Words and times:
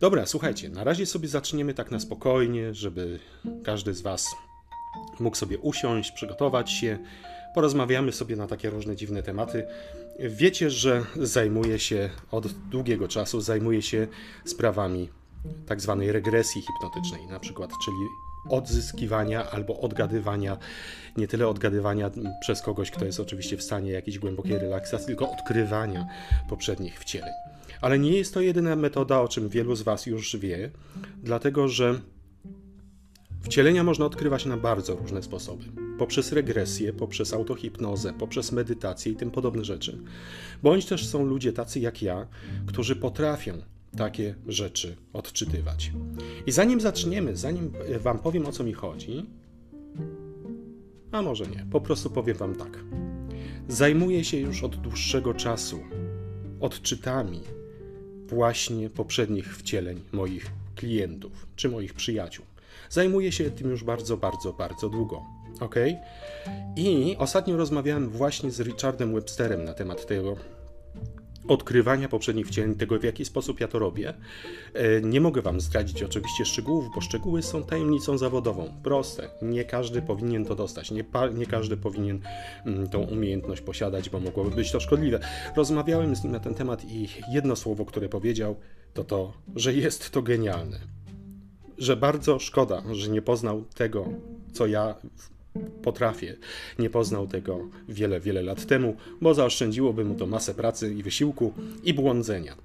Dobra, 0.00 0.26
słuchajcie, 0.26 0.68
na 0.68 0.84
razie 0.84 1.06
sobie 1.06 1.28
zaczniemy 1.28 1.74
tak 1.74 1.90
na 1.90 2.00
spokojnie, 2.00 2.74
żeby 2.74 3.18
każdy 3.64 3.94
z 3.94 4.00
Was 4.00 4.26
mógł 5.20 5.36
sobie 5.36 5.58
usiąść, 5.58 6.12
przygotować 6.12 6.72
się. 6.72 6.98
Porozmawiamy 7.54 8.12
sobie 8.12 8.36
na 8.36 8.46
takie 8.46 8.70
różne 8.70 8.96
dziwne 8.96 9.22
tematy. 9.22 9.66
Wiecie, 10.18 10.70
że 10.70 11.04
zajmuję 11.16 11.78
się 11.78 12.10
od 12.30 12.46
długiego 12.46 13.08
czasu, 13.08 13.40
zajmuję 13.40 13.82
się 13.82 14.06
sprawami 14.44 15.08
tak 15.66 15.80
zwanej 15.80 16.12
regresji 16.12 16.62
hipnotycznej, 16.62 17.26
na 17.26 17.40
przykład, 17.40 17.70
czyli 17.84 17.96
odzyskiwania 18.48 19.50
albo 19.50 19.80
odgadywania, 19.80 20.56
nie 21.16 21.28
tyle 21.28 21.48
odgadywania 21.48 22.10
przez 22.40 22.62
kogoś, 22.62 22.90
kto 22.90 23.04
jest 23.04 23.20
oczywiście 23.20 23.56
w 23.56 23.62
stanie 23.62 23.90
jakiejś 23.90 24.18
głębokiej 24.18 24.58
relaksacji, 24.58 25.06
tylko 25.06 25.30
odkrywania 25.30 26.06
poprzednich 26.48 27.00
wcieleń. 27.00 27.49
Ale 27.80 27.98
nie 27.98 28.12
jest 28.12 28.34
to 28.34 28.40
jedyna 28.40 28.76
metoda, 28.76 29.20
o 29.20 29.28
czym 29.28 29.48
wielu 29.48 29.74
z 29.74 29.82
Was 29.82 30.06
już 30.06 30.36
wie, 30.36 30.70
dlatego 31.22 31.68
że 31.68 32.00
wcielenia 33.42 33.84
można 33.84 34.06
odkrywać 34.06 34.46
na 34.46 34.56
bardzo 34.56 34.96
różne 34.96 35.22
sposoby. 35.22 35.64
Poprzez 35.98 36.32
regresję, 36.32 36.92
poprzez 36.92 37.32
autohipnozę, 37.32 38.12
poprzez 38.12 38.52
medytację 38.52 39.12
i 39.12 39.16
tym 39.16 39.30
podobne 39.30 39.64
rzeczy. 39.64 39.98
Bądź 40.62 40.86
też 40.86 41.08
są 41.08 41.24
ludzie 41.24 41.52
tacy 41.52 41.80
jak 41.80 42.02
ja, 42.02 42.26
którzy 42.66 42.96
potrafią 42.96 43.52
takie 43.96 44.34
rzeczy 44.46 44.96
odczytywać. 45.12 45.92
I 46.46 46.52
zanim 46.52 46.80
zaczniemy, 46.80 47.36
zanim 47.36 47.72
Wam 48.00 48.18
powiem 48.18 48.46
o 48.46 48.52
co 48.52 48.64
mi 48.64 48.72
chodzi, 48.72 49.26
a 51.12 51.22
może 51.22 51.46
nie, 51.46 51.66
po 51.70 51.80
prostu 51.80 52.10
powiem 52.10 52.36
Wam 52.36 52.54
tak. 52.54 52.84
Zajmuję 53.68 54.24
się 54.24 54.36
już 54.36 54.62
od 54.62 54.76
dłuższego 54.76 55.34
czasu 55.34 55.80
odczytami 56.60 57.40
właśnie 58.30 58.90
poprzednich 58.90 59.56
wcieleń 59.56 60.00
moich 60.12 60.46
klientów 60.76 61.46
czy 61.56 61.68
moich 61.68 61.94
przyjaciół. 61.94 62.44
Zajmuję 62.90 63.32
się 63.32 63.50
tym 63.50 63.70
już 63.70 63.84
bardzo, 63.84 64.16
bardzo, 64.16 64.52
bardzo 64.52 64.88
długo. 64.88 65.22
Ok? 65.60 65.74
I 66.76 67.16
ostatnio 67.18 67.56
rozmawiałem 67.56 68.08
właśnie 68.08 68.50
z 68.50 68.60
Richardem 68.60 69.14
Websterem 69.14 69.64
na 69.64 69.74
temat 69.74 70.06
tego, 70.06 70.36
odkrywania 71.50 72.08
poprzednich 72.08 72.46
wcieleń, 72.46 72.74
tego 72.74 72.98
w 72.98 73.04
jaki 73.04 73.24
sposób 73.24 73.60
ja 73.60 73.68
to 73.68 73.78
robię. 73.78 74.14
E, 74.74 75.00
nie 75.00 75.20
mogę 75.20 75.42
Wam 75.42 75.60
zdradzić 75.60 76.02
oczywiście 76.02 76.44
szczegółów, 76.44 76.94
bo 76.94 77.00
szczegóły 77.00 77.42
są 77.42 77.62
tajemnicą 77.62 78.18
zawodową. 78.18 78.74
Proste. 78.82 79.30
Nie 79.42 79.64
każdy 79.64 80.02
powinien 80.02 80.44
to 80.44 80.54
dostać. 80.54 80.90
Nie, 80.90 81.04
nie 81.34 81.46
każdy 81.46 81.76
powinien 81.76 82.20
mm, 82.66 82.88
tą 82.88 83.02
umiejętność 83.02 83.62
posiadać, 83.62 84.10
bo 84.10 84.20
mogłoby 84.20 84.50
być 84.50 84.72
to 84.72 84.80
szkodliwe. 84.80 85.20
Rozmawiałem 85.56 86.16
z 86.16 86.24
nim 86.24 86.32
na 86.32 86.40
ten 86.40 86.54
temat 86.54 86.84
i 86.84 87.08
jedno 87.32 87.56
słowo, 87.56 87.84
które 87.84 88.08
powiedział, 88.08 88.56
to 88.94 89.04
to, 89.04 89.32
że 89.56 89.74
jest 89.74 90.10
to 90.10 90.22
genialne. 90.22 90.80
Że 91.78 91.96
bardzo 91.96 92.38
szkoda, 92.38 92.82
że 92.92 93.10
nie 93.10 93.22
poznał 93.22 93.64
tego, 93.74 94.08
co 94.52 94.66
ja 94.66 94.94
potrafię. 95.82 96.36
Nie 96.78 96.90
poznał 96.90 97.26
tego 97.26 97.68
wiele, 97.88 98.20
wiele 98.20 98.42
lat 98.42 98.66
temu, 98.66 98.96
bo 99.20 99.34
zaoszczędziłoby 99.34 100.04
mu 100.04 100.14
to 100.14 100.26
masę 100.26 100.54
pracy 100.54 100.94
i 100.94 101.02
wysiłku 101.02 101.52
i 101.84 101.94
błądzenia. 101.94 102.56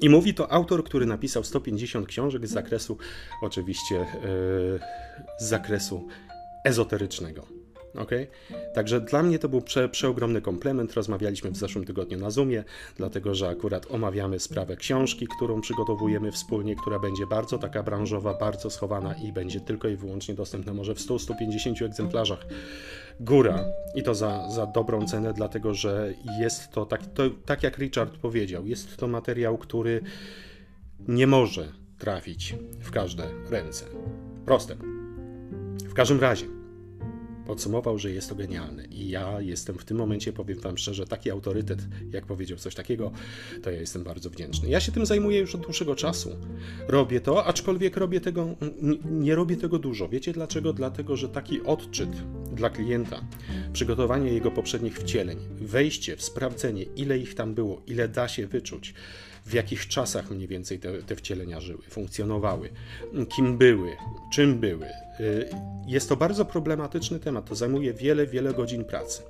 I 0.00 0.08
mówi 0.08 0.34
to 0.34 0.52
autor, 0.52 0.84
który 0.84 1.06
napisał 1.06 1.44
150 1.44 2.06
książek 2.06 2.46
z 2.46 2.50
zakresu, 2.50 2.98
oczywiście, 3.42 3.94
yy, 3.94 4.06
z 5.38 5.44
zakresu 5.44 6.08
ezoterycznego. 6.64 7.46
Okay? 7.96 8.26
Także 8.74 9.00
dla 9.00 9.22
mnie 9.22 9.38
to 9.38 9.48
był 9.48 9.62
prze, 9.62 9.88
przeogromny 9.88 10.40
komplement. 10.40 10.92
Rozmawialiśmy 10.92 11.50
w 11.50 11.56
zeszłym 11.56 11.84
tygodniu 11.84 12.18
na 12.18 12.30
Zoomie, 12.30 12.64
dlatego 12.96 13.34
że 13.34 13.48
akurat 13.48 13.86
omawiamy 13.90 14.40
sprawę 14.40 14.76
książki, 14.76 15.26
którą 15.36 15.60
przygotowujemy 15.60 16.32
wspólnie, 16.32 16.76
która 16.76 16.98
będzie 16.98 17.26
bardzo 17.26 17.58
taka 17.58 17.82
branżowa, 17.82 18.34
bardzo 18.34 18.70
schowana 18.70 19.14
i 19.14 19.32
będzie 19.32 19.60
tylko 19.60 19.88
i 19.88 19.96
wyłącznie 19.96 20.34
dostępna 20.34 20.74
może 20.74 20.94
w 20.94 20.98
100-150 20.98 21.84
egzemplarzach. 21.84 22.46
Góra 23.20 23.64
i 23.94 24.02
to 24.02 24.14
za, 24.14 24.50
za 24.50 24.66
dobrą 24.66 25.06
cenę, 25.06 25.32
dlatego 25.32 25.74
że 25.74 26.14
jest 26.40 26.70
to 26.70 26.86
tak, 26.86 27.06
to, 27.06 27.22
tak 27.46 27.62
jak 27.62 27.78
Richard 27.78 28.16
powiedział, 28.16 28.66
jest 28.66 28.96
to 28.96 29.08
materiał, 29.08 29.58
który 29.58 30.00
nie 31.08 31.26
może 31.26 31.68
trafić 31.98 32.54
w 32.80 32.90
każde 32.90 33.24
ręce. 33.50 33.84
Proste. 34.44 34.76
W 35.84 35.94
każdym 35.94 36.20
razie, 36.20 36.46
podsumował, 37.46 37.98
że 37.98 38.10
jest 38.10 38.28
to 38.28 38.34
genialne. 38.34 38.84
I 38.84 39.08
ja 39.08 39.40
jestem 39.40 39.78
w 39.78 39.84
tym 39.84 39.96
momencie, 39.96 40.32
powiem 40.32 40.60
Wam 40.60 40.78
szczerze, 40.78 41.06
taki 41.06 41.30
autorytet, 41.30 41.78
jak 42.12 42.26
powiedział 42.26 42.58
coś 42.58 42.74
takiego, 42.74 43.12
to 43.62 43.70
ja 43.70 43.80
jestem 43.80 44.04
bardzo 44.04 44.30
wdzięczny. 44.30 44.68
Ja 44.68 44.80
się 44.80 44.92
tym 44.92 45.06
zajmuję 45.06 45.38
już 45.38 45.54
od 45.54 45.60
dłuższego 45.60 45.96
czasu. 45.96 46.36
Robię 46.88 47.20
to, 47.20 47.44
aczkolwiek 47.44 47.96
robię 47.96 48.20
tego, 48.20 48.54
nie 49.04 49.34
robię 49.34 49.56
tego 49.56 49.78
dużo. 49.78 50.08
Wiecie 50.08 50.32
dlaczego? 50.32 50.72
Dlatego, 50.72 51.16
że 51.16 51.28
taki 51.28 51.62
odczyt 51.62 52.10
dla 52.52 52.70
klienta, 52.70 53.24
przygotowanie 53.72 54.32
jego 54.32 54.50
poprzednich 54.50 54.98
wcieleń, 54.98 55.38
wejście 55.56 56.16
w 56.16 56.22
sprawdzenie, 56.22 56.82
ile 56.82 57.18
ich 57.18 57.34
tam 57.34 57.54
było, 57.54 57.82
ile 57.86 58.08
da 58.08 58.28
się 58.28 58.46
wyczuć, 58.46 58.94
w 59.44 59.52
jakich 59.52 59.88
czasach 59.88 60.30
mniej 60.30 60.48
więcej 60.48 60.78
te, 60.78 61.02
te 61.02 61.16
wcielenia 61.16 61.60
żyły, 61.60 61.82
funkcjonowały, 61.82 62.70
kim 63.28 63.58
były, 63.58 63.96
czym 64.32 64.60
były. 64.60 64.86
Y, 65.20 65.48
jest 65.86 66.08
to 66.08 66.16
bardzo 66.16 66.44
problematyczny 66.44 67.20
temat. 67.20 67.48
To 67.48 67.54
zajmuje 67.54 67.94
wiele, 67.94 68.26
wiele 68.26 68.54
godzin 68.54 68.84
pracy. 68.84 69.22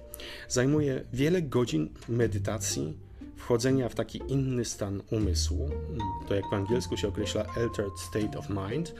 Zajmuje 0.48 1.04
wiele 1.12 1.42
godzin 1.42 1.88
medytacji, 2.08 2.98
wchodzenia 3.36 3.88
w 3.88 3.94
taki 3.94 4.22
inny 4.28 4.64
stan 4.64 5.03
umysłu. 5.10 5.70
To 6.28 6.34
jak 6.34 6.44
po 6.50 6.56
angielsku 6.56 6.97
się 6.97 7.08
określa 7.08 7.44
altered 7.56 7.98
state 8.08 8.38
of 8.38 8.48
mind. 8.50 8.94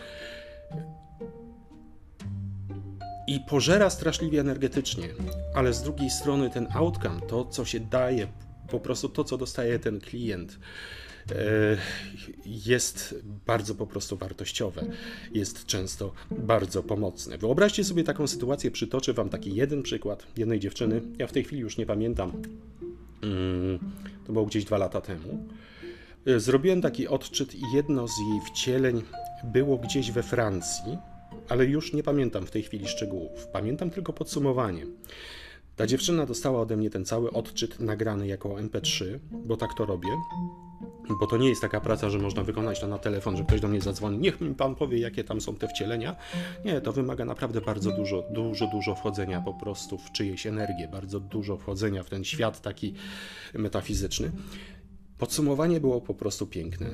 I 3.27 3.41
pożera 3.41 3.91
straszliwie 3.91 4.41
energetycznie, 4.41 5.09
ale 5.55 5.75
z 5.75 5.83
drugiej 5.83 6.11
strony 6.11 6.51
ten 6.51 6.69
outcome, 6.75 7.21
to 7.21 7.45
co 7.45 7.65
się 7.65 7.81
daje, 7.81 8.27
po 8.71 8.81
prostu 8.81 9.09
to 9.09 9.25
co 9.25 9.39
dostaje 9.39 9.79
ten 9.79 10.01
klient, 10.01 10.59
E, 11.33 11.77
jest 12.47 13.15
bardzo 13.47 13.75
po 13.75 13.87
prostu 13.87 14.17
wartościowe, 14.17 14.87
jest 15.35 15.67
często 15.67 16.13
bardzo 16.31 16.83
pomocne. 16.83 17.39
Wyobraźcie 17.39 17.85
sobie 17.85 18.05
taką 18.05 18.27
sytuację, 18.27 18.71
przytoczę 18.71 19.13
Wam 19.13 19.29
taki 19.29 19.55
jeden 19.55 19.83
przykład 19.83 20.27
jednej 20.37 20.61
dziewczyny. 20.61 21.03
Ja 21.19 21.27
w 21.27 21.33
tej 21.33 21.45
chwili 21.45 21.63
już 21.63 21.79
nie 21.79 21.87
pamiętam, 21.87 22.43
mm, 23.23 23.79
to 24.27 24.33
było 24.33 24.47
gdzieś 24.47 24.65
dwa 24.65 24.79
lata 24.79 25.01
temu. 25.01 25.49
E, 26.27 26.41
zrobiłem 26.41 26.83
taki 26.83 27.09
odczyt 27.09 27.55
i 27.55 27.63
jedno 27.75 28.09
z 28.09 28.19
jej 28.31 28.41
wcieleń 28.41 29.03
było 29.45 29.79
gdzieś 29.79 30.11
we 30.11 30.23
Francji, 30.23 30.99
ale 31.49 31.65
już 31.65 31.93
nie 31.93 32.03
pamiętam 32.03 32.47
w 32.47 32.51
tej 32.51 32.63
chwili 32.63 32.89
szczegółów. 32.89 33.47
Pamiętam 33.53 33.91
tylko 33.91 34.13
podsumowanie. 34.13 34.87
Ta 35.77 35.87
dziewczyna 35.87 36.27
dostała 36.27 36.61
ode 36.61 36.77
mnie 36.77 36.91
ten 36.91 37.05
cały 37.05 37.33
odczyt 37.33 37.81
nagrany 37.81 38.27
jako 38.27 38.49
MP3, 38.49 39.19
bo 39.33 39.57
tak 39.57 39.75
to 39.75 39.87
robię. 39.87 40.09
Bo 41.21 41.27
to 41.27 41.37
nie 41.37 41.49
jest 41.49 41.61
taka 41.61 41.81
praca, 41.81 42.11
że 42.11 42.19
można 42.19 42.43
wykonać 42.43 42.81
to 42.81 42.89
na 42.89 42.99
telefon, 42.99 43.37
że 43.37 43.45
ktoś 43.45 43.61
do 43.61 43.69
mnie 43.69 43.81
zadzwoni, 43.81 44.19
niech 44.19 44.41
mi 44.41 44.55
pan 44.55 44.75
powie, 44.75 44.99
jakie 44.99 45.25
tam 45.25 45.41
są 45.41 45.55
te 45.55 45.69
wcielenia. 45.69 46.17
Nie, 46.65 46.81
to 46.81 46.93
wymaga 46.93 47.25
naprawdę 47.25 47.61
bardzo 47.61 47.91
dużo, 47.93 48.25
dużo, 48.31 48.67
dużo 48.67 48.95
wchodzenia 48.95 49.41
po 49.41 49.55
prostu 49.55 49.99
w 49.99 50.13
czyjeś 50.13 50.47
energię, 50.47 50.89
bardzo 50.93 51.21
dużo 51.21 51.57
wchodzenia 51.57 52.03
w 52.03 52.11
ten 52.11 52.25
świat 52.25 52.61
taki 52.61 52.95
metafizyczny. 53.55 54.31
Podsumowanie 55.19 55.81
było 55.81 56.01
po 56.01 56.15
prostu 56.15 56.47
piękne. 56.47 56.87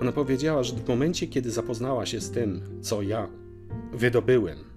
Ona 0.00 0.12
powiedziała, 0.12 0.62
że 0.62 0.76
w 0.76 0.88
momencie, 0.88 1.26
kiedy 1.26 1.50
zapoznała 1.50 2.06
się 2.06 2.20
z 2.20 2.30
tym, 2.30 2.80
co 2.82 3.02
ja 3.02 3.28
wydobyłem, 3.92 4.71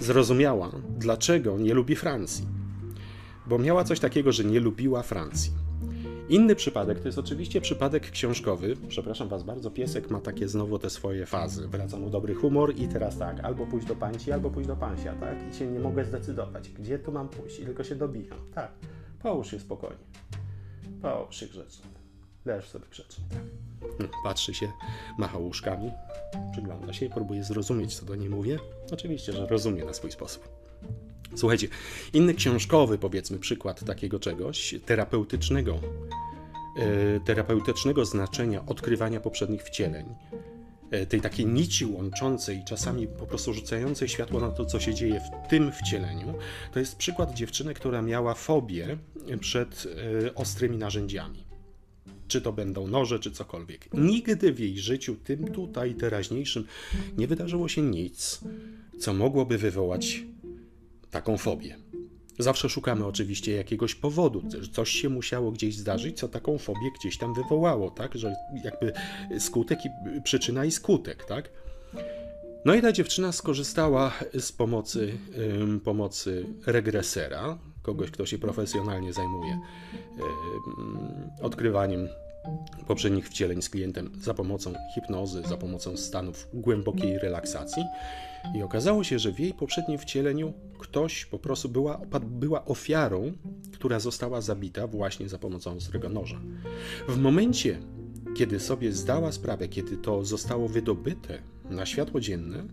zrozumiała, 0.00 0.70
dlaczego 0.98 1.58
nie 1.58 1.74
lubi 1.74 1.96
Francji. 1.96 2.46
Bo 3.46 3.58
miała 3.58 3.84
coś 3.84 4.00
takiego, 4.00 4.32
że 4.32 4.44
nie 4.44 4.60
lubiła 4.60 5.02
Francji. 5.02 5.52
Inny 6.28 6.54
przypadek 6.54 7.00
to 7.00 7.08
jest 7.08 7.18
oczywiście 7.18 7.60
przypadek 7.60 8.10
książkowy. 8.10 8.76
Przepraszam 8.88 9.28
Was 9.28 9.42
bardzo, 9.42 9.70
piesek 9.70 10.10
ma 10.10 10.20
takie 10.20 10.48
znowu 10.48 10.78
te 10.78 10.90
swoje 10.90 11.26
fazy. 11.26 11.68
Wraca 11.68 11.96
mu 11.96 12.10
dobry 12.10 12.34
humor 12.34 12.74
i 12.76 12.88
teraz 12.88 13.18
tak, 13.18 13.40
albo 13.40 13.66
pójść 13.66 13.86
do 13.86 13.96
pańci, 13.96 14.32
albo 14.32 14.50
pójść 14.50 14.68
do 14.68 14.76
pansia, 14.76 15.14
tak? 15.14 15.38
I 15.50 15.54
się 15.56 15.66
nie 15.66 15.78
mogę 15.80 16.04
zdecydować, 16.04 16.70
gdzie 16.70 16.98
tu 16.98 17.12
mam 17.12 17.28
pójść 17.28 17.60
i 17.60 17.64
tylko 17.64 17.84
się 17.84 17.94
dobijam. 17.94 18.38
Tak, 18.54 18.72
połóż 19.22 19.50
się 19.50 19.58
spokojnie. 19.60 20.04
Połóż 21.02 21.36
się 21.36 21.46
grzecznie. 21.46 22.03
Leż 22.44 22.68
sobie 22.68 22.84
grzecznie, 22.90 23.24
tak. 23.30 23.40
Hmm, 23.80 24.08
patrzy 24.24 24.54
się, 24.54 24.72
macha 25.18 25.38
łóżkami, 25.38 25.90
przygląda 26.52 26.92
się 26.92 27.06
i 27.06 27.10
próbuje 27.10 27.44
zrozumieć, 27.44 27.96
co 27.96 28.06
do 28.06 28.14
niej 28.14 28.30
mówię. 28.30 28.58
Oczywiście, 28.92 29.32
że 29.32 29.46
rozumie 29.46 29.84
na 29.84 29.92
swój 29.92 30.12
sposób. 30.12 30.48
Słuchajcie, 31.34 31.68
inny 32.12 32.34
książkowy, 32.34 32.98
powiedzmy, 32.98 33.38
przykład 33.38 33.84
takiego 33.84 34.18
czegoś, 34.18 34.74
terapeutycznego, 34.86 35.78
e, 36.76 37.20
terapeutycznego 37.20 38.04
znaczenia 38.04 38.66
odkrywania 38.66 39.20
poprzednich 39.20 39.62
wcieleń, 39.62 40.06
e, 40.90 41.06
tej 41.06 41.20
takiej 41.20 41.46
nici 41.46 41.86
łączącej, 41.86 42.62
czasami 42.66 43.06
po 43.06 43.26
prostu 43.26 43.54
rzucającej 43.54 44.08
światło 44.08 44.40
na 44.40 44.50
to, 44.50 44.64
co 44.64 44.80
się 44.80 44.94
dzieje 44.94 45.20
w 45.20 45.48
tym 45.48 45.72
wcieleniu, 45.72 46.34
to 46.72 46.78
jest 46.78 46.96
przykład 46.96 47.34
dziewczyny, 47.34 47.74
która 47.74 48.02
miała 48.02 48.34
fobię 48.34 48.98
przed 49.40 49.86
e, 50.26 50.34
ostrymi 50.34 50.78
narzędziami. 50.78 51.43
Czy 52.28 52.40
to 52.40 52.52
będą 52.52 52.86
noże, 52.86 53.18
czy 53.18 53.30
cokolwiek. 53.30 53.88
Nigdy 53.94 54.52
w 54.52 54.58
jej 54.58 54.78
życiu, 54.78 55.16
tym 55.24 55.48
tutaj 55.48 55.94
teraźniejszym, 55.94 56.64
nie 57.18 57.26
wydarzyło 57.26 57.68
się 57.68 57.82
nic, 57.82 58.40
co 59.00 59.14
mogłoby 59.14 59.58
wywołać 59.58 60.22
taką 61.10 61.38
fobię. 61.38 61.76
Zawsze 62.38 62.68
szukamy 62.68 63.06
oczywiście 63.06 63.52
jakiegoś 63.52 63.94
powodu, 63.94 64.42
coś 64.72 64.90
się 64.90 65.08
musiało 65.08 65.52
gdzieś 65.52 65.76
zdarzyć, 65.76 66.18
co 66.18 66.28
taką 66.28 66.58
fobię 66.58 66.90
gdzieś 67.00 67.18
tam 67.18 67.34
wywołało, 67.34 67.90
tak? 67.90 68.14
Że 68.14 68.34
jakby 68.64 68.92
skutek 69.38 69.78
i 69.84 69.88
przyczyna 70.22 70.64
i 70.64 70.70
skutek, 70.70 71.24
tak? 71.24 71.50
No 72.64 72.74
i 72.74 72.82
ta 72.82 72.92
dziewczyna 72.92 73.32
skorzystała 73.32 74.12
z 74.38 74.52
pomocy, 74.52 75.18
pomocy 75.84 76.46
regresera, 76.66 77.58
kogoś, 77.84 78.10
kto 78.10 78.26
się 78.26 78.38
profesjonalnie 78.38 79.12
zajmuje 79.12 79.58
odkrywaniem 81.42 82.08
poprzednich 82.86 83.28
wcieleń 83.28 83.62
z 83.62 83.68
klientem 83.68 84.12
za 84.20 84.34
pomocą 84.34 84.72
hipnozy, 84.94 85.42
za 85.42 85.56
pomocą 85.56 85.96
stanów 85.96 86.48
głębokiej 86.54 87.18
relaksacji. 87.18 87.84
I 88.54 88.62
okazało 88.62 89.04
się, 89.04 89.18
że 89.18 89.32
w 89.32 89.40
jej 89.40 89.54
poprzednim 89.54 89.98
wcieleniu 89.98 90.52
ktoś 90.78 91.24
po 91.24 91.38
prostu 91.38 91.68
była, 91.68 92.00
była 92.22 92.64
ofiarą, 92.64 93.32
która 93.72 94.00
została 94.00 94.40
zabita 94.40 94.86
właśnie 94.86 95.28
za 95.28 95.38
pomocą 95.38 95.76
ostrego 95.76 96.08
noża. 96.08 96.40
W 97.08 97.18
momencie, 97.18 97.78
kiedy 98.36 98.60
sobie 98.60 98.92
zdała 98.92 99.32
sprawę, 99.32 99.68
kiedy 99.68 99.96
to 99.96 100.24
zostało 100.24 100.68
wydobyte 100.68 101.38
na 101.70 101.86
światło 101.86 102.20
dzienne, 102.20 102.64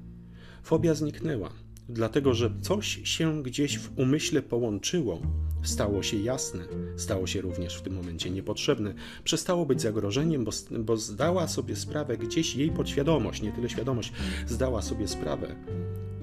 fobia 0.64 0.94
zniknęła, 0.94 1.50
dlatego 1.94 2.34
że 2.34 2.52
coś 2.62 3.02
się 3.04 3.44
gdzieś 3.44 3.80
w 3.80 4.00
umyśle 4.00 4.42
połączyło, 4.42 5.22
stało 5.64 6.04
się 6.04 6.18
jasne, 6.18 6.64
stało 6.98 7.28
się 7.28 7.42
również 7.42 7.76
w 7.76 7.82
tym 7.82 7.94
momencie 7.94 8.30
niepotrzebne, 8.30 8.94
przestało 9.24 9.66
być 9.66 9.82
zagrożeniem, 9.82 10.46
bo, 10.46 10.52
bo 10.80 10.98
zdała 10.98 11.48
sobie 11.48 11.76
sprawę, 11.76 12.18
gdzieś 12.18 12.56
jej 12.56 12.72
podświadomość, 12.72 13.42
nie 13.42 13.52
tyle 13.52 13.70
świadomość, 13.70 14.14
zdała 14.48 14.82
sobie 14.82 15.08
sprawę, 15.08 15.56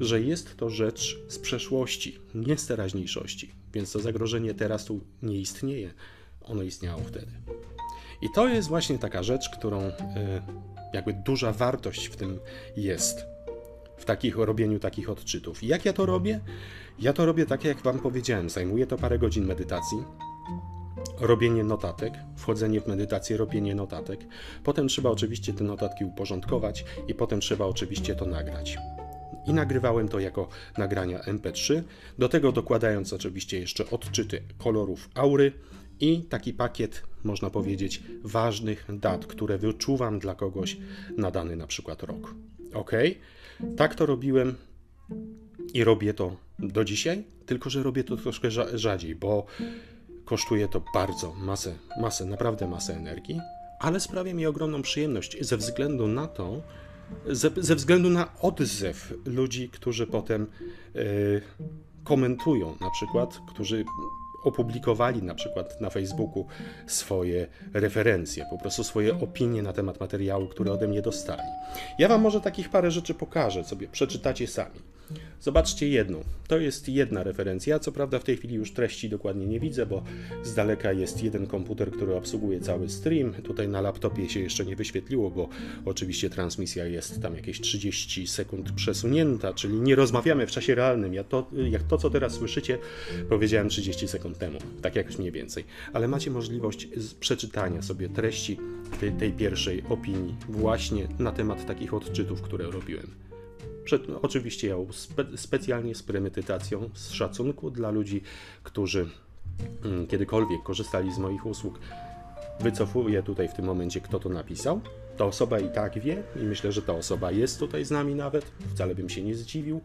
że 0.01 0.21
jest 0.21 0.57
to 0.57 0.71
rzecz 0.71 1.19
z 1.29 1.39
przeszłości, 1.39 2.19
nie 2.35 2.59
z 2.59 2.67
teraźniejszości, 2.67 3.51
więc 3.73 3.93
to 3.93 4.01
zagrożenie 4.01 4.55
teraz 4.55 4.85
tu 4.85 5.01
nie 5.23 5.41
istnieje, 5.41 5.95
ono 6.41 6.63
istniało 6.63 7.01
wtedy. 7.01 7.33
I 8.23 8.27
to 8.35 8.49
jest 8.49 8.69
właśnie 8.69 8.99
taka 8.99 9.23
rzecz, 9.23 9.49
którą 9.49 9.81
e, 9.81 9.93
jakby 10.93 11.13
duża 11.13 11.53
wartość 11.53 12.07
w 12.07 12.17
tym 12.17 12.39
jest, 12.77 13.27
w 13.99 14.05
takich 14.05 14.37
robieniu 14.37 14.79
takich 14.79 15.11
odczytów. 15.11 15.63
Jak 15.63 15.85
ja 15.85 15.93
to 15.93 16.07
robię? 16.07 16.41
Ja 16.99 17.13
to 17.13 17.27
robię 17.27 17.47
tak, 17.47 17.65
jak 17.65 17.83
Wam 17.83 17.99
powiedziałem. 17.99 18.51
Zajmuje 18.51 18.87
to 18.87 18.97
parę 18.97 19.19
godzin 19.19 19.45
medytacji, 19.45 19.99
robienie 21.21 21.65
notatek, 21.65 22.13
wchodzenie 22.37 22.81
w 22.81 22.87
medytację, 22.87 23.37
robienie 23.37 23.75
notatek. 23.75 24.21
Potem 24.65 24.89
trzeba 24.89 25.11
oczywiście 25.11 25.53
te 25.53 25.65
notatki 25.65 26.05
uporządkować 26.05 26.85
i 27.09 27.15
potem 27.15 27.41
trzeba 27.41 27.67
oczywiście 27.67 28.15
to 28.15 28.27
nagrać. 28.27 28.79
I 29.47 29.53
nagrywałem 29.53 30.09
to 30.09 30.21
jako 30.21 30.49
nagrania 30.79 31.19
MP3, 31.19 31.83
do 32.19 32.29
tego 32.29 32.53
dokładając 32.53 33.13
oczywiście 33.13 33.61
jeszcze 33.61 33.91
odczyty 33.91 34.43
kolorów 34.59 35.09
aury 35.15 35.53
i 36.01 36.23
taki 36.23 36.53
pakiet, 36.53 37.03
można 37.25 37.51
powiedzieć, 37.51 38.03
ważnych 38.25 38.87
dat, 38.89 39.27
które 39.27 39.59
wyczuwam 39.59 40.19
dla 40.19 40.35
kogoś 40.35 40.77
na 41.17 41.31
dany 41.31 41.57
na 41.57 41.67
przykład 41.67 42.03
rok. 42.03 42.35
Ok? 42.75 42.93
Tak 43.77 43.95
to 43.95 44.07
robiłem 44.07 44.55
i 45.75 45.85
robię 45.85 46.15
to 46.15 46.37
do 46.59 46.85
dzisiaj, 46.85 47.25
tylko 47.47 47.71
że 47.71 47.83
robię 47.83 48.05
to 48.05 48.17
troszkę 48.17 48.51
rzadziej, 48.75 49.15
bo 49.15 49.47
kosztuje 50.25 50.69
to 50.69 50.83
bardzo 50.95 51.35
masę, 51.35 51.75
masę, 52.01 52.25
naprawdę 52.25 52.69
masę 52.69 52.97
energii, 52.97 53.41
ale 53.81 54.01
sprawia 54.01 54.35
mi 54.35 54.47
ogromną 54.47 54.83
przyjemność 54.83 55.37
ze 55.41 55.57
względu 55.57 56.09
na 56.09 56.27
to, 56.27 56.63
ze, 57.27 57.51
ze 57.57 57.75
względu 57.75 58.11
na 58.11 58.33
odzew 58.41 59.15
ludzi, 59.25 59.69
którzy 59.69 60.07
potem 60.07 60.47
yy, 60.95 61.43
komentują, 62.05 62.77
na 62.81 62.91
przykład, 62.91 63.41
którzy 63.49 63.85
opublikowali 64.45 65.23
na 65.23 65.35
przykład 65.35 65.81
na 65.81 65.91
Facebooku 65.91 66.47
swoje 66.87 67.47
referencje, 67.75 68.47
po 68.51 68.59
prostu 68.59 68.85
swoje 68.85 69.21
opinie 69.21 69.63
na 69.63 69.73
temat 69.73 70.01
materiału, 70.01 70.49
które 70.49 70.73
ode 70.73 70.89
mnie 70.89 71.03
dostali. 71.03 71.49
Ja 71.99 72.09
Wam 72.09 72.21
może 72.21 72.41
takich 72.41 72.71
parę 72.71 72.91
rzeczy 72.91 73.15
pokażę, 73.15 73.65
sobie 73.65 73.89
przeczytacie 73.89 74.47
sami. 74.47 74.81
Zobaczcie 75.41 75.89
jedną. 75.89 76.25
To 76.49 76.59
jest 76.59 76.89
jedna 76.89 77.23
referencja. 77.23 77.79
Co 77.79 77.93
prawda 77.93 78.19
w 78.19 78.25
tej 78.25 78.37
chwili 78.37 78.55
już 78.55 78.73
treści 78.73 79.09
dokładnie 79.09 79.47
nie 79.47 79.61
widzę, 79.61 79.87
bo 79.87 80.03
z 80.43 80.55
daleka 80.55 80.93
jest 80.93 81.23
jeden 81.23 81.47
komputer, 81.47 81.91
który 81.91 82.15
obsługuje 82.15 82.61
cały 82.61 82.89
stream. 82.89 83.33
Tutaj 83.33 83.69
na 83.69 83.81
laptopie 83.81 84.29
się 84.29 84.41
jeszcze 84.41 84.65
nie 84.65 84.77
wyświetliło, 84.77 85.31
bo 85.31 85.49
oczywiście 85.85 86.31
transmisja 86.31 86.87
jest 86.87 87.23
tam 87.23 87.35
jakieś 87.35 87.61
30 87.61 88.27
sekund 88.27 88.73
przesunięta, 88.73 89.55
czyli 89.55 89.81
nie 89.81 89.95
rozmawiamy 89.95 90.47
w 90.47 90.51
czasie 90.51 90.75
realnym. 90.75 91.15
Ja 91.15 91.25
to, 91.25 91.51
jak 91.71 91.83
to, 91.83 91.99
co 91.99 92.11
teraz 92.11 92.33
słyszycie, 92.33 92.79
powiedziałem 93.29 93.69
30 93.69 94.09
sekund 94.09 94.39
temu. 94.39 94.59
Tak 94.83 94.97
jakoś 94.97 95.19
mniej 95.19 95.33
więcej. 95.33 95.65
Ale 95.93 96.09
macie 96.09 96.31
możliwość 96.31 96.89
przeczytania 97.21 97.83
sobie 97.83 98.09
treści 98.09 98.59
tej, 99.01 99.13
tej 99.13 99.33
pierwszej 99.33 99.83
opinii 99.89 100.35
właśnie 100.49 101.09
na 101.19 101.33
temat 101.33 101.67
takich 101.67 101.95
odczytów, 101.95 102.43
które 102.43 102.71
robiłem. 102.71 103.28
Przed, 103.85 104.03
oczywiście 104.23 104.69
ja 104.69 104.77
spe, 104.91 105.25
specjalnie 105.37 105.95
z 105.95 106.03
premedytacją, 106.03 106.91
z 106.95 107.11
szacunku 107.11 107.71
dla 107.71 107.91
ludzi, 107.91 108.23
którzy 108.63 109.09
mm, 109.85 110.07
kiedykolwiek 110.07 110.63
korzystali 110.63 111.13
z 111.13 111.19
moich 111.19 111.47
usług. 111.47 111.79
Wycofuję 112.61 113.23
tutaj 113.23 113.49
w 113.49 113.55
tym 113.55 113.65
momencie, 113.65 114.01
kto 114.01 114.19
to 114.19 114.29
napisał. 114.29 114.81
Ta 115.17 115.25
osoba 115.25 115.59
i 115.59 115.71
tak 115.71 115.99
wie, 115.99 116.23
i 116.37 116.45
myślę, 116.45 116.73
że 116.73 116.83
ta 116.83 116.93
osoba 116.93 117.31
jest 117.31 117.59
tutaj 117.59 117.85
z 117.85 117.91
nami 117.91 118.15
nawet. 118.15 118.45
Wcale 118.45 118.95
bym 118.95 119.09
się 119.09 119.23
nie 119.23 119.35
zdziwił. 119.35 119.81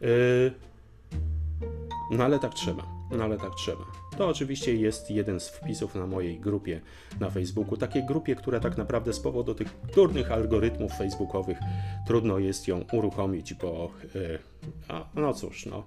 Yy, 0.00 0.52
no 2.10 2.24
ale 2.24 2.38
tak 2.38 2.54
trzeba. 2.54 2.86
No 3.10 3.24
ale 3.24 3.38
tak 3.38 3.54
trzeba. 3.54 3.99
To 4.18 4.28
oczywiście 4.28 4.74
jest 4.74 5.10
jeden 5.10 5.40
z 5.40 5.48
wpisów 5.48 5.94
na 5.94 6.06
mojej 6.06 6.40
grupie 6.40 6.80
na 7.20 7.30
Facebooku. 7.30 7.76
Takiej 7.76 8.06
grupie, 8.06 8.36
która 8.36 8.60
tak 8.60 8.76
naprawdę 8.76 9.12
z 9.12 9.20
powodu 9.20 9.54
tych 9.54 9.68
durnych 9.94 10.32
algorytmów 10.32 10.92
facebookowych 10.92 11.58
trudno 12.06 12.38
jest 12.38 12.68
ją 12.68 12.84
uruchomić, 12.92 13.54
bo 13.54 13.90
a, 14.88 15.04
no 15.14 15.34
cóż, 15.34 15.66
no 15.66 15.86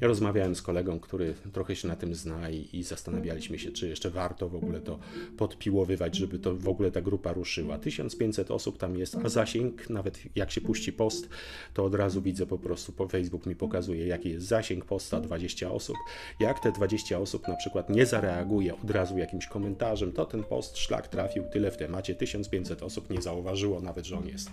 Rozmawiałem 0.00 0.54
z 0.54 0.62
kolegą, 0.62 1.00
który 1.00 1.34
trochę 1.52 1.76
się 1.76 1.88
na 1.88 1.96
tym 1.96 2.14
zna 2.14 2.50
i, 2.50 2.68
i, 2.72 2.82
zastanawialiśmy 2.82 3.58
się, 3.58 3.72
czy 3.72 3.88
jeszcze 3.88 4.10
warto 4.10 4.48
w 4.48 4.54
ogóle 4.54 4.80
to 4.80 4.98
podpiłowywać, 5.36 6.16
żeby 6.16 6.38
to 6.38 6.54
w 6.54 6.68
ogóle 6.68 6.90
ta 6.90 7.00
grupa 7.00 7.32
ruszyła. 7.32 7.78
1500 7.78 8.50
osób 8.50 8.78
tam 8.78 8.96
jest, 8.96 9.16
a 9.24 9.28
zasięg, 9.28 9.90
nawet 9.90 10.18
jak 10.36 10.50
się 10.50 10.60
puści 10.60 10.92
post, 10.92 11.28
to 11.74 11.84
od 11.84 11.94
razu 11.94 12.22
widzę 12.22 12.46
po 12.46 12.58
prostu, 12.58 12.92
po 12.92 13.08
Facebook 13.08 13.46
mi 13.46 13.56
pokazuje, 13.56 14.06
jaki 14.06 14.30
jest 14.30 14.46
zasięg 14.46 14.84
posta, 14.84 15.20
20 15.20 15.70
osób. 15.70 15.96
Jak 16.40 16.60
te 16.60 16.72
20 16.72 17.18
osób 17.18 17.48
na 17.48 17.56
przykład 17.56 17.90
nie 17.90 18.06
zareaguje 18.06 18.74
od 18.74 18.90
razu 18.90 19.18
jakimś 19.18 19.46
komentarzem, 19.46 20.12
to 20.12 20.26
ten 20.26 20.44
post 20.44 20.78
szlak 20.78 21.08
trafił, 21.08 21.44
tyle 21.52 21.70
w 21.70 21.76
temacie, 21.76 22.14
1500 22.14 22.82
osób 22.82 23.10
nie 23.10 23.22
zauważyło 23.22 23.80
nawet, 23.80 24.06
że 24.06 24.18
on 24.18 24.28
jest 24.28 24.50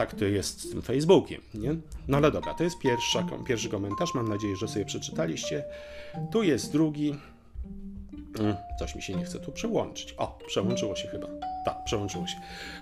tak 0.00 0.14
to 0.14 0.24
jest 0.24 0.60
z 0.60 0.70
tym 0.70 0.82
Facebookiem, 0.82 1.40
nie? 1.54 1.76
No 2.08 2.16
ale 2.16 2.30
dobra, 2.30 2.54
to 2.54 2.64
jest 2.64 2.78
pierwsza, 2.78 3.26
pierwszy 3.46 3.68
komentarz, 3.68 4.14
mam 4.14 4.28
nadzieję, 4.28 4.56
że 4.56 4.68
sobie 4.68 4.84
przeczytaliście. 4.84 5.64
Tu 6.32 6.42
jest 6.42 6.72
drugi. 6.72 7.16
Mm, 8.38 8.56
coś 8.78 8.94
mi 8.94 9.02
się 9.02 9.14
nie 9.14 9.24
chce 9.24 9.38
tu 9.40 9.52
przełączyć. 9.52 10.14
O, 10.18 10.38
przełączyło 10.46 10.96
się 10.96 11.08
chyba. 11.08 11.26
Tak, 11.64 11.84
przełączyło 11.84 12.26
się. 12.26 12.36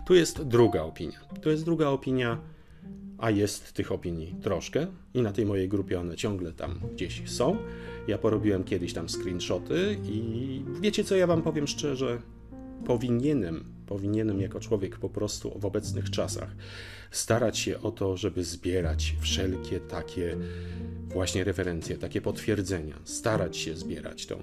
Tu 0.07 0.15
jest 0.15 0.43
druga 0.43 0.83
opinia. 0.83 1.19
Tu 1.41 1.51
jest 1.51 1.65
druga 1.65 1.89
opinia, 1.89 2.39
a 3.19 3.31
jest 3.31 3.73
tych 3.73 3.93
opinii 3.93 4.35
troszkę 4.43 4.87
i 5.15 5.23
na 5.23 5.33
tej 5.33 5.47
mojej 5.47 5.69
grupie 5.69 6.01
one 6.01 6.17
ciągle 6.17 6.53
tam 6.53 6.81
gdzieś 6.95 7.31
są. 7.31 7.57
Ja 8.09 8.19
porobiłem 8.19 8.65
kiedyś 8.65 8.93
tam 8.93 9.09
screenshoty 9.09 9.99
i 10.05 10.63
wiecie 10.81 11.05
co 11.05 11.17
ja 11.17 11.27
wam 11.27 11.43
powiem 11.43 11.67
szczerze, 11.67 12.23
powinienem, 12.87 13.78
powinienem 13.89 14.41
jako 14.41 14.61
człowiek 14.61 14.99
po 14.99 15.09
prostu 15.09 15.59
w 15.59 15.65
obecnych 15.65 16.11
czasach 16.11 16.49
starać 17.11 17.59
się 17.59 17.81
o 17.81 17.91
to, 17.91 18.17
żeby 18.17 18.45
zbierać 18.45 19.15
wszelkie 19.21 19.81
takie 19.81 20.37
właśnie 21.09 21.45
referencje, 21.45 21.99
takie 21.99 22.21
potwierdzenia, 22.21 22.95
starać 23.05 23.57
się 23.57 23.77
zbierać 23.77 24.27
to. 24.27 24.39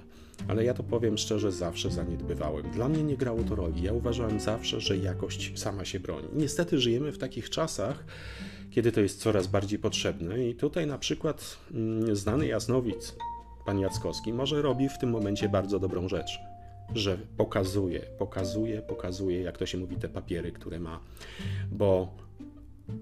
Ale 0.48 0.64
ja 0.64 0.74
to 0.74 0.82
powiem 0.82 1.18
szczerze, 1.18 1.52
zawsze 1.52 1.90
zaniedbywałem. 1.90 2.70
Dla 2.70 2.88
mnie 2.88 3.02
nie 3.02 3.16
grało 3.16 3.42
to 3.42 3.54
roli. 3.54 3.82
Ja 3.82 3.92
uważałem 3.92 4.40
zawsze, 4.40 4.80
że 4.80 4.96
jakość 4.96 5.58
sama 5.58 5.84
się 5.84 6.00
broni. 6.00 6.28
Niestety 6.32 6.80
żyjemy 6.80 7.12
w 7.12 7.18
takich 7.18 7.50
czasach, 7.50 8.04
kiedy 8.70 8.92
to 8.92 9.00
jest 9.00 9.20
coraz 9.20 9.46
bardziej 9.46 9.78
potrzebne, 9.78 10.48
i 10.48 10.54
tutaj 10.54 10.86
na 10.86 10.98
przykład 10.98 11.56
mm, 11.74 12.16
znany 12.16 12.46
jasnowic, 12.46 13.16
pan 13.66 13.78
Jackowski, 13.78 14.32
może 14.32 14.62
robi 14.62 14.88
w 14.88 14.98
tym 14.98 15.10
momencie 15.10 15.48
bardzo 15.48 15.78
dobrą 15.78 16.08
rzecz 16.08 16.38
że 16.94 17.18
pokazuje, 17.36 18.00
pokazuje, 18.18 18.82
pokazuje, 18.82 19.42
jak 19.42 19.58
to 19.58 19.66
się 19.66 19.78
mówi, 19.78 19.96
te 19.96 20.08
papiery, 20.08 20.52
które 20.52 20.80
ma, 20.80 21.00
bo 21.72 22.08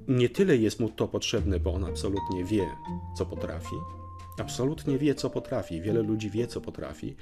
nie 0.09 0.29
tyle 0.29 0.57
jest 0.57 0.81
mu 0.81 0.88
to 0.88 1.09
potrzebne, 1.09 1.61
bo 1.61 1.75
on 1.75 1.85
absolutnie 1.85 2.45
wie, 2.45 2.67
co 3.17 3.26
potrafi, 3.26 3.76
absolutnie 4.38 4.99
wie, 4.99 5.14
co 5.14 5.31
potrafi. 5.31 5.81
Wiele 5.81 6.03
ludzi 6.03 6.31
wie, 6.31 6.47
co 6.47 6.61
potrafi, 6.61 7.17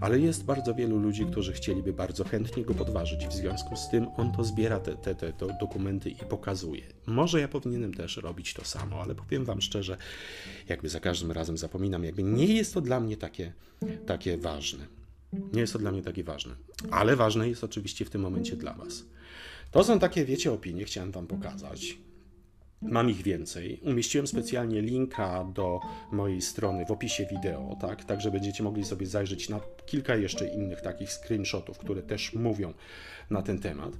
ale 0.00 0.18
jest 0.18 0.44
bardzo 0.44 0.74
wielu 0.74 0.98
ludzi, 0.98 1.26
którzy 1.26 1.52
chcieliby 1.52 1.92
bardzo 1.92 2.24
chętnie 2.24 2.64
go 2.64 2.74
podważyć. 2.74 3.26
W 3.26 3.32
związku 3.32 3.76
z 3.76 3.88
tym 3.88 4.06
on 4.16 4.32
to 4.32 4.44
zbiera 4.44 4.80
te, 4.80 4.96
te, 4.96 5.14
te, 5.14 5.32
te 5.32 5.46
dokumenty 5.60 6.10
i 6.10 6.16
pokazuje. 6.16 6.82
Może 7.06 7.40
ja 7.40 7.48
powinienem 7.48 7.94
też 7.94 8.16
robić 8.16 8.54
to 8.54 8.64
samo, 8.64 9.00
ale 9.02 9.14
powiem 9.14 9.44
Wam 9.44 9.60
szczerze, 9.60 9.96
jakby 10.68 10.88
za 10.88 11.00
każdym 11.00 11.32
razem 11.32 11.58
zapominam, 11.58 12.04
jakby 12.04 12.22
nie 12.22 12.46
jest 12.46 12.74
to 12.74 12.80
dla 12.80 13.00
mnie 13.00 13.16
takie, 13.16 13.52
takie 14.06 14.38
ważne. 14.38 14.97
Nie 15.32 15.60
jest 15.60 15.72
to 15.72 15.78
dla 15.78 15.92
mnie 15.92 16.02
takie 16.02 16.24
ważne, 16.24 16.54
ale 16.90 17.16
ważne 17.16 17.48
jest 17.48 17.64
oczywiście 17.64 18.04
w 18.04 18.10
tym 18.10 18.20
momencie 18.20 18.56
dla 18.56 18.74
Was. 18.74 19.04
To 19.70 19.84
są 19.84 19.98
takie, 19.98 20.24
wiecie, 20.24 20.52
opinie, 20.52 20.84
chciałem 20.84 21.12
Wam 21.12 21.26
pokazać. 21.26 21.98
Mam 22.82 23.10
ich 23.10 23.22
więcej. 23.22 23.80
Umieściłem 23.82 24.26
specjalnie 24.26 24.82
linka 24.82 25.44
do 25.44 25.80
mojej 26.12 26.42
strony 26.42 26.86
w 26.86 26.90
opisie 26.90 27.26
wideo, 27.26 27.76
tak? 27.80 28.04
Także 28.04 28.30
będziecie 28.30 28.62
mogli 28.62 28.84
sobie 28.84 29.06
zajrzeć 29.06 29.48
na 29.48 29.60
kilka 29.86 30.16
jeszcze 30.16 30.48
innych 30.48 30.80
takich 30.80 31.12
screenshotów, 31.12 31.78
które 31.78 32.02
też 32.02 32.34
mówią 32.34 32.74
na 33.30 33.42
ten 33.42 33.58
temat. 33.58 33.92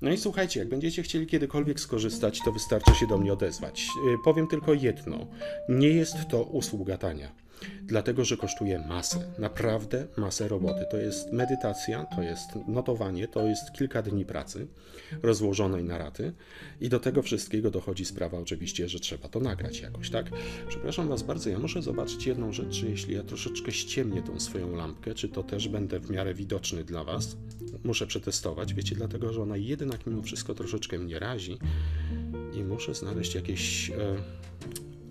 No 0.00 0.10
i 0.10 0.16
słuchajcie, 0.16 0.60
jak 0.60 0.68
będziecie 0.68 1.02
chcieli 1.02 1.26
kiedykolwiek 1.26 1.80
skorzystać, 1.80 2.40
to 2.44 2.52
wystarczy 2.52 2.94
się 2.94 3.06
do 3.06 3.18
mnie 3.18 3.32
odezwać. 3.32 3.86
Yy, 4.06 4.16
powiem 4.24 4.46
tylko 4.46 4.74
jedno: 4.74 5.26
nie 5.68 5.88
jest 5.88 6.16
to 6.30 6.42
usługa 6.42 6.98
tania 6.98 7.45
dlatego 7.82 8.24
że 8.24 8.36
kosztuje 8.36 8.78
masę, 8.78 9.32
naprawdę 9.38 10.06
masę 10.16 10.48
roboty. 10.48 10.86
To 10.90 10.96
jest 10.96 11.32
medytacja, 11.32 12.04
to 12.04 12.22
jest 12.22 12.48
notowanie, 12.68 13.28
to 13.28 13.46
jest 13.46 13.72
kilka 13.72 14.02
dni 14.02 14.24
pracy 14.24 14.66
rozłożonej 15.22 15.84
na 15.84 15.98
raty 15.98 16.32
i 16.80 16.88
do 16.88 17.00
tego 17.00 17.22
wszystkiego 17.22 17.70
dochodzi 17.70 18.04
sprawa 18.04 18.38
oczywiście, 18.38 18.88
że 18.88 19.00
trzeba 19.00 19.28
to 19.28 19.40
nagrać 19.40 19.80
jakoś, 19.80 20.10
tak? 20.10 20.30
Przepraszam 20.68 21.08
Was 21.08 21.22
bardzo, 21.22 21.50
ja 21.50 21.58
muszę 21.58 21.82
zobaczyć 21.82 22.26
jedną 22.26 22.52
rzecz, 22.52 22.80
czy 22.80 22.90
jeśli 22.90 23.14
ja 23.14 23.22
troszeczkę 23.22 23.72
ściemnię 23.72 24.22
tą 24.22 24.40
swoją 24.40 24.76
lampkę, 24.76 25.14
czy 25.14 25.28
to 25.28 25.42
też 25.42 25.68
będę 25.68 26.00
w 26.00 26.10
miarę 26.10 26.34
widoczny 26.34 26.84
dla 26.84 27.04
Was. 27.04 27.36
Muszę 27.84 28.06
przetestować, 28.06 28.74
wiecie, 28.74 28.96
dlatego 28.96 29.32
że 29.32 29.42
ona 29.42 29.56
jednak 29.56 30.06
mimo 30.06 30.22
wszystko 30.22 30.54
troszeczkę 30.54 30.98
mnie 30.98 31.18
razi 31.18 31.58
i 32.54 32.64
muszę 32.64 32.94
znaleźć 32.94 33.34
jakieś... 33.34 33.90
E, 33.90 34.16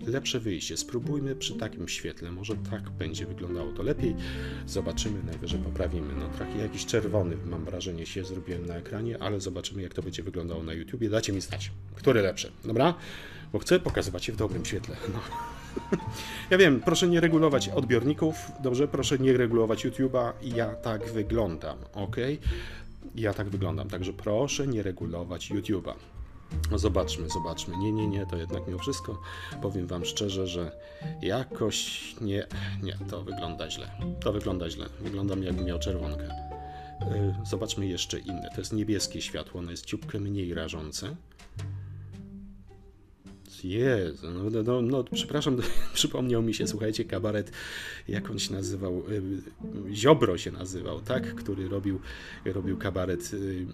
lepsze 0.06 0.40
wyjście. 0.40 0.76
Spróbujmy 0.76 1.36
przy 1.36 1.54
takim 1.54 1.88
świetle, 1.88 2.32
może 2.32 2.56
tak 2.70 2.90
będzie 2.90 3.26
wyglądało 3.26 3.72
to 3.72 3.82
lepiej. 3.82 4.14
Zobaczymy, 4.66 5.22
najwyżej 5.22 5.60
poprawimy. 5.60 6.14
No 6.14 6.28
taki 6.28 6.58
jakiś 6.58 6.86
czerwony, 6.86 7.36
mam 7.46 7.64
wrażenie, 7.64 8.06
się 8.06 8.24
zrobiłem 8.24 8.66
na 8.66 8.76
ekranie, 8.76 9.18
ale 9.22 9.40
zobaczymy, 9.40 9.82
jak 9.82 9.94
to 9.94 10.02
będzie 10.02 10.22
wyglądało 10.22 10.62
na 10.62 10.72
YouTubie. 10.72 11.10
Dajcie 11.10 11.32
mi 11.32 11.40
znać, 11.40 11.70
które 11.94 12.22
lepsze, 12.22 12.50
dobra? 12.64 12.94
Bo 13.52 13.58
chcę 13.58 13.80
pokazywać 13.80 14.24
się 14.24 14.32
w 14.32 14.36
dobrym 14.36 14.64
świetle. 14.64 14.96
No. 15.12 15.20
Ja 16.50 16.58
wiem, 16.58 16.80
proszę 16.80 17.08
nie 17.08 17.20
regulować 17.20 17.68
odbiorników, 17.68 18.36
dobrze? 18.62 18.88
Proszę 18.88 19.18
nie 19.18 19.32
regulować 19.32 19.86
YouTube'a. 19.86 20.32
Ja 20.42 20.74
tak 20.74 21.12
wyglądam, 21.12 21.78
ok? 21.94 22.16
Ja 23.14 23.34
tak 23.34 23.48
wyglądam, 23.48 23.88
także 23.88 24.12
proszę 24.12 24.66
nie 24.66 24.82
regulować 24.82 25.50
YouTube'a. 25.50 25.94
No 26.70 26.78
zobaczmy, 26.78 27.28
zobaczmy. 27.28 27.76
Nie, 27.76 27.92
nie, 27.92 28.06
nie, 28.06 28.26
to 28.26 28.36
jednak 28.36 28.66
mimo 28.66 28.78
wszystko 28.78 29.20
powiem 29.62 29.86
Wam 29.86 30.04
szczerze, 30.04 30.46
że 30.46 30.70
jakoś 31.22 32.00
nie, 32.20 32.46
nie, 32.82 32.98
to 33.10 33.22
wygląda 33.22 33.70
źle. 33.70 33.90
To 34.20 34.32
wygląda 34.32 34.70
źle. 34.70 34.86
Wyglądam 35.00 35.42
jakbym 35.42 35.64
miał 35.64 35.78
czerwonkę. 35.78 36.24
Y, 37.02 37.34
zobaczmy 37.44 37.86
jeszcze 37.86 38.18
inne. 38.18 38.50
To 38.54 38.60
jest 38.60 38.72
niebieskie 38.72 39.22
światło, 39.22 39.60
ono 39.60 39.70
jest 39.70 39.86
ciupkę 39.86 40.20
mniej 40.20 40.54
rażące. 40.54 41.16
Jezu, 43.64 44.30
no, 44.30 44.50
no, 44.50 44.62
no, 44.62 44.82
no 44.82 45.04
przepraszam, 45.04 45.56
przypomniał 45.94 46.42
mi 46.42 46.54
się, 46.54 46.66
słuchajcie, 46.66 47.04
kabaret, 47.04 47.52
jak 48.08 48.30
on 48.30 48.38
się 48.38 48.52
nazywał, 48.52 49.02
y, 49.10 49.94
Ziobro 49.94 50.38
się 50.38 50.52
nazywał, 50.52 51.00
tak, 51.00 51.34
który 51.34 51.68
robił, 51.68 52.00
robił 52.44 52.76
kabaret 52.78 53.34
y, 53.34 53.66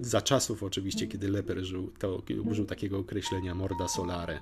za 0.00 0.22
czasów 0.22 0.62
oczywiście, 0.62 1.06
kiedy 1.06 1.28
Leper 1.28 1.64
żył, 1.64 1.90
to 1.98 2.22
użył 2.44 2.66
takiego 2.66 2.98
określenia 2.98 3.54
morda 3.54 3.88
solare, 3.88 4.40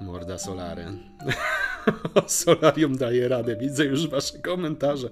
morda 0.00 0.38
solare. 0.38 0.92
Solarium 2.26 2.96
daje 2.96 3.28
radę. 3.28 3.56
Widzę 3.56 3.84
już 3.84 4.08
wasze 4.08 4.38
komentarze. 4.38 5.10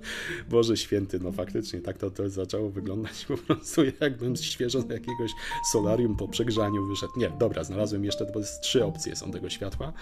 Boże 0.48 0.76
święty, 0.76 1.20
no 1.20 1.32
faktycznie 1.32 1.80
tak 1.80 1.98
to, 1.98 2.10
to 2.10 2.30
zaczęło 2.30 2.70
wyglądać 2.70 3.24
po 3.24 3.36
prostu 3.36 3.82
jakbym 4.00 4.36
świeżo 4.36 4.80
z 4.80 4.90
jakiegoś 4.90 5.30
solarium 5.72 6.16
po 6.16 6.28
przegrzaniu 6.28 6.86
wyszedł. 6.86 7.12
Nie, 7.16 7.30
dobra, 7.38 7.64
znalazłem 7.64 8.04
jeszcze, 8.04 8.26
bo 8.32 8.38
jest 8.38 8.60
trzy 8.60 8.84
opcje 8.84 9.16
są 9.16 9.32
tego 9.32 9.50
światła. 9.50 9.92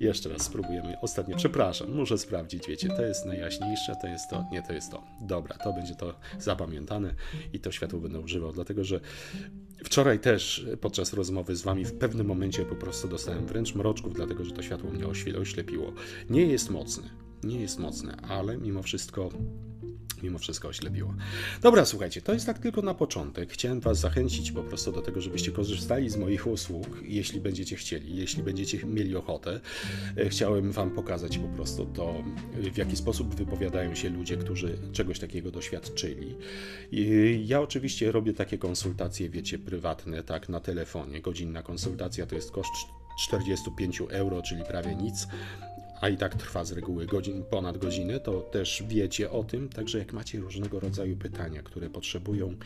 Jeszcze 0.00 0.28
raz 0.28 0.42
spróbujemy. 0.42 0.94
Ostatnie, 1.02 1.36
przepraszam, 1.36 1.92
muszę 1.92 2.18
sprawdzić, 2.18 2.68
wiecie, 2.68 2.88
to 2.88 3.02
jest 3.02 3.26
najjaśniejsze, 3.26 3.96
to 4.02 4.06
jest 4.06 4.30
to, 4.30 4.44
nie, 4.52 4.62
to 4.62 4.72
jest 4.72 4.90
to. 4.90 5.02
Dobra, 5.20 5.56
to 5.56 5.72
będzie 5.72 5.94
to 5.94 6.14
zapamiętane 6.38 7.14
i 7.52 7.60
to 7.60 7.72
światło 7.72 8.00
będę 8.00 8.20
używał, 8.20 8.52
dlatego 8.52 8.84
że 8.84 9.00
Wczoraj 9.84 10.18
też 10.18 10.66
podczas 10.80 11.12
rozmowy 11.12 11.56
z 11.56 11.62
wami 11.62 11.84
w 11.84 11.92
pewnym 11.92 12.26
momencie 12.26 12.64
po 12.64 12.74
prostu 12.74 13.08
dostałem 13.08 13.46
wręcz 13.46 13.74
mroczków, 13.74 14.14
dlatego 14.14 14.44
że 14.44 14.52
to 14.52 14.62
światło 14.62 14.90
mnie 14.90 15.06
oślepiło. 15.40 15.92
Nie 16.30 16.46
jest 16.46 16.70
mocne, 16.70 17.10
nie 17.44 17.60
jest 17.60 17.78
mocne, 17.78 18.16
ale 18.16 18.58
mimo 18.58 18.82
wszystko 18.82 19.30
mimo 20.22 20.38
wszystko 20.38 20.68
oślepiło. 20.68 21.14
Dobra, 21.62 21.84
słuchajcie, 21.84 22.22
to 22.22 22.32
jest 22.32 22.46
tak 22.46 22.58
tylko 22.58 22.82
na 22.82 22.94
początek. 22.94 23.52
Chciałem 23.52 23.80
Was 23.80 23.98
zachęcić 23.98 24.52
po 24.52 24.62
prostu 24.62 24.92
do 24.92 25.02
tego, 25.02 25.20
żebyście 25.20 25.52
korzystali 25.52 26.10
z 26.10 26.16
moich 26.16 26.46
usług, 26.46 27.00
jeśli 27.02 27.40
będziecie 27.40 27.76
chcieli, 27.76 28.16
jeśli 28.16 28.42
będziecie 28.42 28.86
mieli 28.86 29.16
ochotę. 29.16 29.60
E, 30.16 30.28
chciałem 30.28 30.72
Wam 30.72 30.90
pokazać 30.90 31.38
po 31.38 31.48
prostu 31.48 31.86
to, 31.86 32.14
w 32.72 32.76
jaki 32.76 32.96
sposób 32.96 33.34
wypowiadają 33.34 33.94
się 33.94 34.08
ludzie, 34.08 34.36
którzy 34.36 34.78
czegoś 34.92 35.18
takiego 35.18 35.50
doświadczyli. 35.50 36.36
Ja 37.44 37.60
oczywiście 37.60 38.12
robię 38.12 38.34
takie 38.34 38.58
konsultacje, 38.58 39.30
wiecie, 39.30 39.58
prywatne, 39.58 40.22
tak, 40.22 40.48
na 40.48 40.60
telefonie. 40.60 41.20
Godzinna 41.20 41.62
konsultacja 41.62 42.26
to 42.26 42.34
jest 42.34 42.50
koszt 42.50 42.72
45 43.18 44.02
euro, 44.10 44.42
czyli 44.42 44.64
prawie 44.64 44.94
nic 44.94 45.26
a 46.00 46.08
i 46.08 46.16
tak 46.16 46.34
trwa 46.34 46.64
z 46.64 46.72
reguły 46.72 47.06
godzin, 47.06 47.44
ponad 47.50 47.78
godzinę, 47.78 48.20
to 48.20 48.40
też 48.40 48.82
wiecie 48.88 49.30
o 49.30 49.44
tym. 49.44 49.68
Także 49.68 49.98
jak 49.98 50.12
macie 50.12 50.38
różnego 50.38 50.80
rodzaju 50.80 51.16
pytania, 51.16 51.62
które 51.62 51.90
potrzebują, 51.90 52.56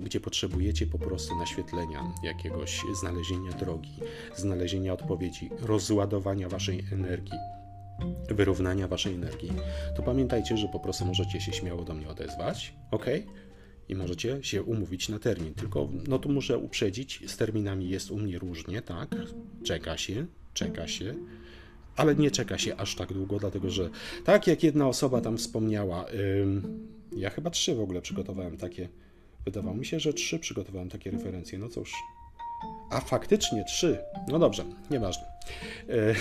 gdzie 0.00 0.20
potrzebujecie 0.20 0.86
po 0.86 0.98
prostu 0.98 1.36
naświetlenia 1.36 2.12
jakiegoś, 2.22 2.82
znalezienia 3.00 3.52
drogi, 3.52 3.98
znalezienia 4.36 4.92
odpowiedzi, 4.92 5.50
rozładowania 5.60 6.48
waszej 6.48 6.84
energii, 6.92 7.38
wyrównania 8.28 8.88
waszej 8.88 9.14
energii, 9.14 9.52
to 9.96 10.02
pamiętajcie, 10.02 10.56
że 10.56 10.68
po 10.68 10.80
prostu 10.80 11.04
możecie 11.04 11.40
się 11.40 11.52
śmiało 11.52 11.84
do 11.84 11.94
mnie 11.94 12.08
odezwać, 12.08 12.74
ok? 12.90 13.06
I 13.88 13.94
możecie 13.94 14.42
się 14.42 14.62
umówić 14.62 15.08
na 15.08 15.18
termin. 15.18 15.54
Tylko, 15.54 15.88
no 16.08 16.18
tu 16.18 16.28
muszę 16.28 16.58
uprzedzić, 16.58 17.22
z 17.26 17.36
terminami 17.36 17.88
jest 17.88 18.10
u 18.10 18.16
mnie 18.16 18.38
różnie, 18.38 18.82
tak? 18.82 19.14
Czeka 19.64 19.96
się, 19.96 20.26
czeka 20.54 20.88
się 20.88 21.14
ale 21.96 22.14
nie 22.14 22.30
czeka 22.30 22.58
się 22.58 22.76
aż 22.76 22.94
tak 22.96 23.12
długo, 23.12 23.38
dlatego 23.38 23.70
że 23.70 23.90
tak 24.24 24.46
jak 24.46 24.62
jedna 24.62 24.88
osoba 24.88 25.20
tam 25.20 25.38
wspomniała, 25.38 26.04
ja 27.16 27.30
chyba 27.30 27.50
trzy 27.50 27.74
w 27.74 27.80
ogóle 27.80 28.02
przygotowałem 28.02 28.56
takie. 28.56 28.88
Wydawało 29.44 29.76
mi 29.76 29.86
się, 29.86 30.00
że 30.00 30.12
trzy 30.12 30.38
przygotowałem 30.38 30.88
takie 30.88 31.10
referencje. 31.10 31.58
No 31.58 31.68
cóż. 31.68 31.92
A 32.90 33.00
faktycznie 33.00 33.64
trzy. 33.64 33.98
No 34.28 34.38
dobrze, 34.38 34.64
nieważne. 34.90 35.24
E, 35.88 36.14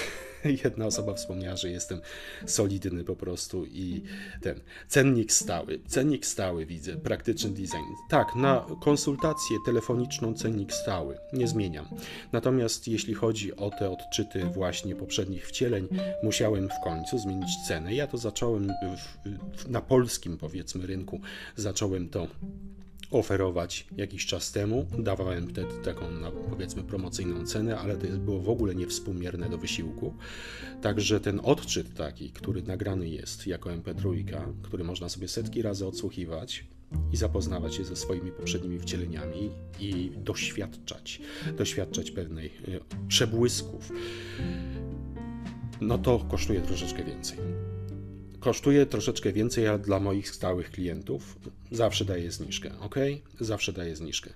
jedna 0.63 0.85
osoba 0.85 1.13
wspomniała, 1.13 1.55
że 1.55 1.69
jestem 1.69 2.01
solidny 2.45 3.03
po 3.03 3.15
prostu 3.15 3.65
i 3.65 4.01
ten 4.41 4.59
cennik 4.87 5.31
stały. 5.31 5.79
Cennik 5.87 6.25
stały 6.25 6.65
widzę, 6.65 6.95
praktyczny 6.95 7.49
design. 7.49 7.93
Tak, 8.09 8.35
na 8.35 8.65
konsultację 8.81 9.57
telefoniczną 9.65 10.33
cennik 10.33 10.73
stały. 10.73 11.17
Nie 11.33 11.47
zmieniam. 11.47 11.85
Natomiast 12.31 12.87
jeśli 12.87 13.13
chodzi 13.13 13.55
o 13.55 13.69
te 13.79 13.89
odczyty 13.89 14.45
właśnie 14.45 14.95
poprzednich 14.95 15.47
wcieleń, 15.47 15.87
musiałem 16.23 16.69
w 16.69 16.83
końcu 16.83 17.17
zmienić 17.17 17.49
cenę. 17.67 17.93
Ja 17.93 18.07
to 18.07 18.17
zacząłem 18.17 18.67
w, 18.67 19.29
w, 19.57 19.69
na 19.69 19.81
polskim 19.81 20.37
powiedzmy 20.37 20.87
rynku, 20.87 21.21
zacząłem 21.55 22.09
to 22.09 22.27
oferować 23.13 23.87
jakiś 23.97 24.25
czas 24.25 24.51
temu. 24.51 24.87
Dawałem 24.99 25.47
wtedy 25.47 25.73
taką, 25.83 26.05
powiedzmy, 26.49 26.83
promocyjną 26.83 27.45
cenę, 27.45 27.79
ale 27.79 27.97
to 27.97 28.07
było 28.07 28.39
w 28.39 28.49
ogóle 28.49 28.75
niewspółmierne 28.75 29.49
do 29.49 29.57
wysiłku. 29.57 30.13
Także 30.81 31.19
ten 31.19 31.39
odczyt 31.43 31.93
taki, 31.93 32.31
który 32.31 32.63
nagrany 32.63 33.09
jest 33.09 33.47
jako 33.47 33.69
MP3, 33.69 34.23
który 34.61 34.83
można 34.83 35.09
sobie 35.09 35.27
setki 35.27 35.61
razy 35.61 35.87
odsłuchiwać, 35.87 36.65
i 37.11 37.17
zapoznawać 37.17 37.75
się 37.75 37.83
ze 37.83 37.95
swoimi 37.95 38.31
poprzednimi 38.31 38.79
wcieleniami 38.79 39.49
i 39.79 40.11
doświadczać, 40.17 41.21
doświadczać 41.57 42.11
pewnej 42.11 42.47
e, 42.47 42.51
przebłysków, 43.07 43.91
no 45.81 45.97
to 45.97 46.19
kosztuje 46.19 46.61
troszeczkę 46.61 47.03
więcej. 47.03 47.37
Kosztuje 48.43 48.85
troszeczkę 48.85 49.33
więcej, 49.33 49.67
ale 49.67 49.79
dla 49.79 49.99
moich 49.99 50.29
stałych 50.29 50.71
klientów 50.71 51.37
zawsze 51.71 52.05
daję 52.05 52.31
zniżkę, 52.31 52.71
ok? 52.79 52.95
Zawsze 53.39 53.73
daję 53.73 53.95
zniżkę. 53.95 54.29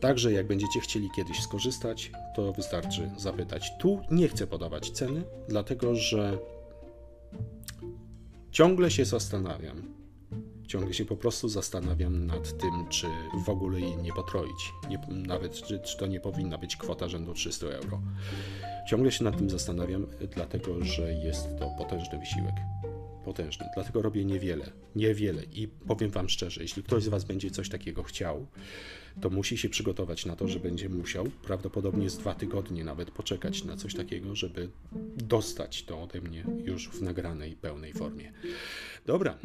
Także 0.00 0.32
jak 0.32 0.46
będziecie 0.46 0.80
chcieli 0.80 1.08
kiedyś 1.16 1.42
skorzystać, 1.42 2.12
to 2.36 2.52
wystarczy 2.52 3.10
zapytać. 3.18 3.72
Tu 3.78 4.00
nie 4.10 4.28
chcę 4.28 4.46
podawać 4.46 4.90
ceny, 4.90 5.22
dlatego 5.48 5.94
że 5.94 6.38
Ciągle 8.54 8.90
się 8.90 9.04
zastanawiam. 9.04 9.82
Ciągle 10.66 10.94
się 10.94 11.04
po 11.04 11.16
prostu 11.16 11.48
zastanawiam 11.48 12.26
nad 12.26 12.58
tym, 12.58 12.88
czy 12.88 13.06
w 13.44 13.48
ogóle 13.48 13.80
jej 13.80 13.96
nie 13.96 14.12
potroić. 14.12 14.72
Nie, 14.88 14.98
nawet, 15.08 15.62
czy, 15.62 15.78
czy 15.78 15.98
to 15.98 16.06
nie 16.06 16.20
powinna 16.20 16.58
być 16.58 16.76
kwota 16.76 17.08
rzędu 17.08 17.34
300 17.34 17.66
euro. 17.66 18.00
Ciągle 18.88 19.12
się 19.12 19.24
nad 19.24 19.38
tym 19.38 19.50
zastanawiam, 19.50 20.06
dlatego 20.34 20.84
że 20.84 21.12
jest 21.12 21.58
to 21.58 21.70
potężny 21.78 22.18
wysiłek. 22.18 22.54
Potężny. 23.24 23.66
Dlatego 23.74 24.02
robię 24.02 24.24
niewiele. 24.24 24.72
Niewiele. 24.96 25.42
I 25.52 25.68
powiem 25.68 26.10
Wam 26.10 26.28
szczerze, 26.28 26.62
jeśli 26.62 26.82
ktoś 26.82 27.02
z 27.02 27.08
Was 27.08 27.24
będzie 27.24 27.50
coś 27.50 27.68
takiego 27.68 28.02
chciał, 28.02 28.46
to 29.20 29.30
musi 29.30 29.58
się 29.58 29.68
przygotować 29.68 30.26
na 30.26 30.36
to, 30.36 30.48
że 30.48 30.60
będzie 30.60 30.88
musiał 30.88 31.24
prawdopodobnie 31.24 32.10
z 32.10 32.18
dwa 32.18 32.34
tygodnie 32.34 32.84
nawet 32.84 33.10
poczekać 33.10 33.64
na 33.64 33.76
coś 33.76 33.94
takiego, 33.94 34.36
żeby 34.36 34.68
dostać 35.16 35.82
to 35.82 36.02
ode 36.02 36.20
mnie 36.20 36.44
już 36.64 36.88
w 36.88 37.02
nagranej, 37.02 37.56
pełnej 37.56 37.92
formie. 37.92 38.32
Dobra, 39.06 39.38